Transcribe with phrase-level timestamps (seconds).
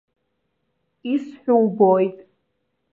[1.13, 2.17] Исҳәо убоит.